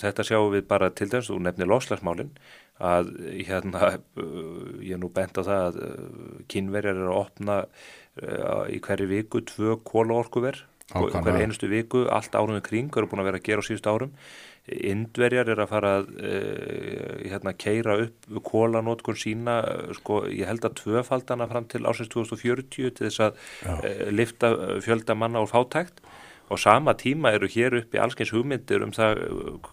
[0.00, 2.32] og þetta sjáum við bara til dæmis, þú nefnir loslagsmálinn
[2.80, 3.10] að
[3.44, 3.92] hérna
[4.80, 5.78] ég er nú bent á það að
[6.48, 7.56] kynverjar eru að opna
[8.72, 13.38] í hverju viku tvö kólaorkuver hver einustu viku, allt árunni kring eru búin að vera
[13.38, 14.14] að gera á síðust árum.
[14.66, 16.08] Indverjar er að fara að
[17.30, 19.60] hérna, keira upp kólanótkun sína,
[20.00, 23.38] sko, ég held að tvöfaldana fram til ásins 2040 til þess að
[23.70, 24.52] uh, lifta
[24.84, 26.02] fjölda manna úr fátækt
[26.50, 29.20] og sama tíma eru hér upp í allskeins hugmyndir um það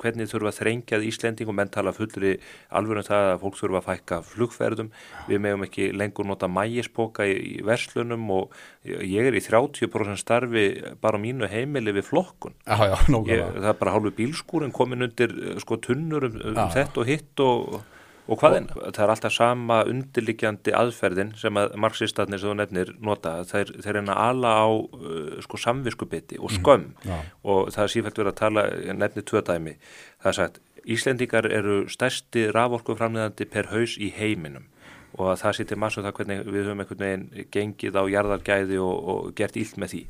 [0.00, 2.36] hvernig þurfa þrengjað Íslending og menn tala fullri
[2.70, 4.90] alveg um það að fólk þurfa að fækka flugferðum,
[5.26, 10.66] við meðum ekki lengur nota mægispoka í, verslunum og ég er í 30% starfi
[11.02, 12.54] bara á mínu heimili við flokkun.
[12.64, 17.02] Já, já, ég, það er bara hálfu bílskúrin komin undir sko tunnur um, um þetta
[17.02, 17.80] og hitt og
[18.30, 19.00] Og hvað er, það?
[19.02, 24.16] er alltaf sama undirlikjandi aðferðin sem að marxistarnir sem þú nefnir nota, þeir, þeir reyna
[24.22, 26.60] ala á uh, sko samviskubiti og mhm.
[26.60, 26.88] skömm.
[26.92, 27.20] mm, ja.
[27.42, 28.66] og það er sífælt verið að tala,
[29.02, 29.76] nefnir tvö dæmi,
[30.22, 34.64] það er sagt, Íslendingar eru stærsti raforkuframleðandi per haus í heiminum.
[35.20, 39.32] Og það sýttir massu það hvernig við höfum einhvern veginn gengið á jarðargæði og, og
[39.36, 40.02] gert ílt með því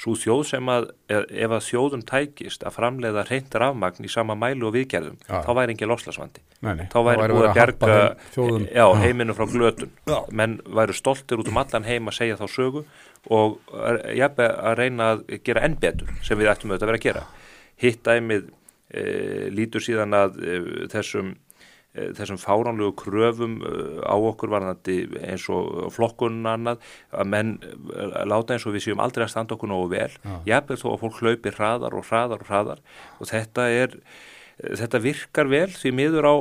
[0.00, 4.66] svo þjóð sem að ef að þjóðum tækist að framleiða reynd rafmagn í sama mælu
[4.68, 5.42] og viðgerðum ja.
[5.46, 6.42] þá væri engin loslasvandi
[6.90, 7.92] þá væri búið að bjerga
[8.34, 9.94] heim, já, heiminu frá glötun.
[10.10, 10.18] Ja.
[10.34, 12.84] menn væri stoltir út um allan heim að segja þá sögu
[13.30, 13.56] og
[14.18, 17.24] jafnveg að reyna að gera enn betur sem við ættum auðvitað að vera að gera.
[17.84, 18.50] Hitt dæmið
[18.90, 19.04] e,
[19.54, 20.58] lítur síðan að e,
[20.92, 21.53] þessum Eh,
[21.94, 26.82] þessum fáránlegu kröfum eh, á okkur varðandi eins og flokkunum annað
[27.14, 30.10] að menn eh, láta eins og við séum aldrei að standa okkur nógu vel.
[30.48, 32.82] Jafnveg þó að fólk hlaupi hraðar og hraðar og hraðar.
[33.20, 33.98] Og þetta er
[34.58, 36.34] þetta virkar vel því miður á,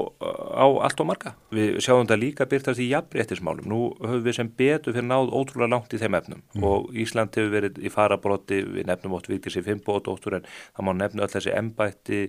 [0.62, 1.34] á allt og marga.
[1.54, 3.68] Við sjáum þetta líka byrtast í jafnréttismálum.
[3.70, 6.66] Nú höfum við sem betur fyrir náð ótrúlega langt í þeim efnum mm.
[6.70, 10.94] og Ísland hefur verið í farabróti, við nefnum ótt vikið sér fimmboðdóttur en það má
[11.00, 12.20] nefnu öll þessi embætti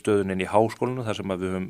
[0.00, 1.68] stöðunin í háskólinu þar sem við höfum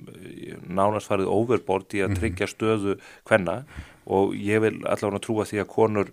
[0.80, 2.23] nánast farið overbord í að mhm.
[2.23, 2.96] tryggja stöðu
[3.28, 3.61] hvenna
[4.05, 6.11] og ég vil allavega trúa því að konur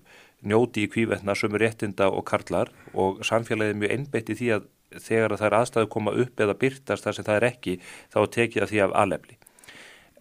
[0.48, 4.70] njóti í kvívetna sömur réttinda og karlar og samfélagið er mjög einbeitt í því að
[5.00, 7.78] þegar það er aðstæðu koma upp eða byrtast þar sem það er ekki
[8.12, 9.38] þá tekið að því af alefli.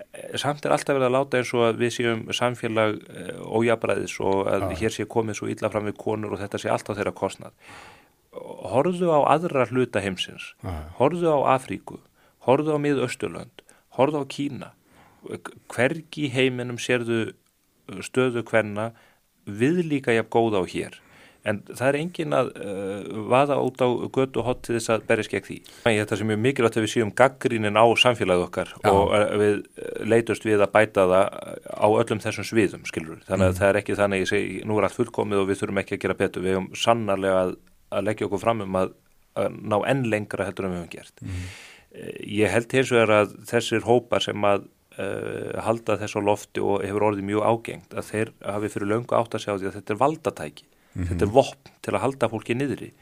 [0.00, 4.16] Eh, samt er alltaf verið að láta eins og að við séum samfélag eh, ójabræðis
[4.24, 4.76] og að ah.
[4.80, 7.56] hér sé komið svo illa fram við konur og þetta sé allt á þeirra kostnad.
[8.70, 10.86] Horðu á aðra hluta heimsins, ah.
[11.00, 11.98] horðu á Afríku,
[12.46, 13.64] horðu á miðausturlönd,
[13.98, 14.72] horðu á Kína.
[15.68, 17.34] Hvergi heiminum sérðu
[18.00, 18.92] stöðu hvenna
[19.44, 21.00] við líka jafn góða á hér
[21.48, 25.32] en það er engin að uh, vaða út á götu hot til þess að berjast
[25.32, 25.58] gegn því.
[25.86, 28.90] Þetta sem er mikilvægt að við séum gaggrínin á samfélagið okkar Já.
[28.90, 29.62] og uh, við
[30.10, 31.26] leitust við að bæta það
[31.70, 33.22] á öllum þessum sviðum, skilur.
[33.28, 33.60] Þannig að mm.
[33.60, 35.96] það er ekki þannig að ég segi, nú er allt fullkomið og við þurfum ekki
[35.96, 36.44] að gera betur.
[36.44, 37.54] Við hefum sannarlega að,
[37.94, 38.92] að leggja okkur fram um að,
[39.40, 41.24] að ná enn lengra heldur en við hefum gert.
[41.24, 41.48] Mm.
[42.30, 44.68] Ég held eins og er að þessir hópar sem að
[45.00, 49.16] uh, halda þess á lofti og hefur orðið mjög ágengt að þeir hafi fyrir löngu
[49.16, 51.08] átt að sjá því að þetta er valdatæki mm -hmm.
[51.08, 52.92] þetta er vopn til að halda fólki niðri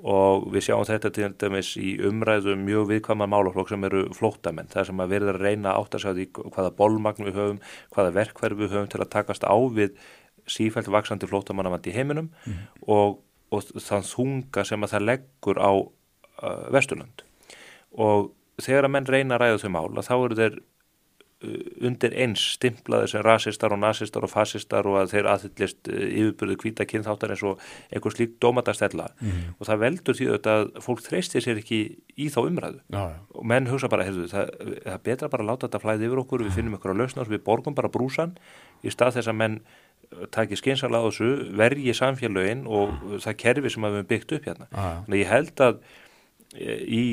[0.00, 4.86] og við sjáum þetta til dæmis í umræðum mjög viðkvæmar málaflokk sem eru flóttamenn, það
[4.86, 7.60] sem að verður að reyna átt að sjá því hvaða bólmagn við höfum
[7.92, 9.98] hvaða verkverð við höfum til að takast á við
[10.48, 12.66] sífælt vaksandi flóttamannavandi í heiminum mm -hmm.
[12.88, 13.20] og,
[13.50, 17.24] og þann þunga sem að það leggur á uh, Vesturland
[17.92, 20.60] og þegar að menn reyna að ræða þau mála þá eru þeir
[21.40, 26.56] undir eins stimplaði sem rasistar og nazistar og fasistar og að þeir aðhyllist uh, yfirbyrðu
[26.60, 29.28] kvíta kynþáttar eins og einhver slík dómatastella mm
[29.60, 31.78] og það veldur því að fólk þreistir sér ekki
[32.16, 32.80] í þá umræðu.
[32.92, 33.16] Já, já.
[33.34, 34.52] og menn hugsa bara, heyrðu, það,
[34.84, 37.24] það er betra bara að láta þetta flæði yfir okkur, við finnum ykkur á lausna
[37.24, 38.36] og við borgum bara brúsan
[38.84, 41.30] í stað þess að menn uh, takir skynsalega á þessu
[41.60, 44.70] vergi samfélögin og það kerfi sem við hefum byggt upp hérna.
[44.76, 45.82] Þannig að ég held að
[46.58, 47.04] í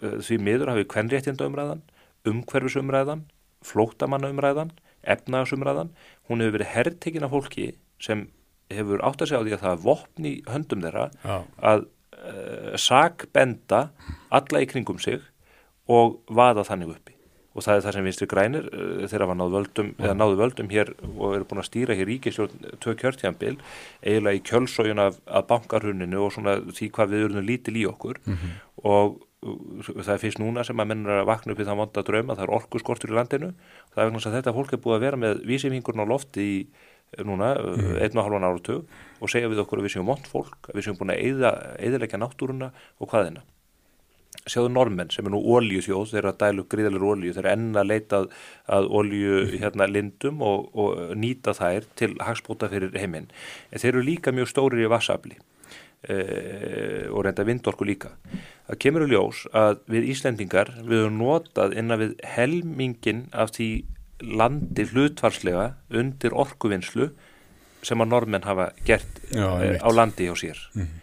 [0.00, 1.82] því miður hafi kvennréttindaumræðan
[2.28, 3.26] umhverfisumræðan,
[3.66, 4.72] flótamannaumræðan,
[5.02, 5.90] efnagasumræðan,
[6.30, 7.72] hún hefur verið herrtekina fólki
[8.02, 8.28] sem
[8.72, 11.36] hefur átt að segja á því að það er vopn í höndum þeirra Já.
[11.72, 13.82] að uh, sakbenda
[14.32, 15.22] alla í kringum sig
[15.90, 17.16] og vaða þannig uppi
[17.52, 19.90] og það er það sem vinstri grænir uh, þeirra var náðu völdum,
[20.22, 23.58] náðu völdum hér og eru búin að stýra hér ríkistjórn tvö kjörtjambil,
[24.00, 28.22] eiginlega í kjölsójun af, af bankarhuninu og svona því hvað við erum lítil í okkur
[28.24, 28.56] mm -hmm.
[28.94, 32.36] og það er fyrst núna sem að mennur að vakna upp í það vonda drauma,
[32.38, 33.52] það er orkuskortur í landinu.
[33.92, 36.58] Það er vegna að þetta fólk er búið að vera með vísifingurinn á lofti í
[37.26, 37.96] núna mm.
[38.00, 40.86] einn og halvan áratug og segja við okkur að við séum vond fólk að við
[40.86, 41.24] séum búin að
[41.76, 42.70] eðilegja náttúruna
[43.02, 43.42] og hvaðina
[44.48, 47.82] sjáðu normenn sem er nú ólíuþjóð þeir eru að dælu gríðalir ólíu, þeir eru enna
[47.82, 48.20] að leita
[48.74, 53.28] að ólíu hérna lindum og, og nýta þær til hagspóta fyrir heiminn.
[53.70, 55.38] En þeir eru líka mjög stórir í vassafli
[56.02, 58.10] og reynda vindorku líka.
[58.66, 63.68] Það kemur í ljós að við Íslendingar við höfum notað innan við helmingin af því
[64.22, 67.10] landi hlutvarslega undir orkuvinnslu
[67.82, 70.58] sem að normenn hafa gert Já, e, á landi á sér.
[70.74, 71.00] Mm -hmm.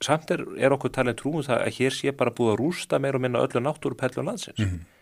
[0.00, 3.16] Samt er, er okkur talin trúum það að hér sé bara búið að rústa meir
[3.16, 4.58] og minna öllu náttúruperlu á landsins.
[4.58, 4.97] Mm -hmm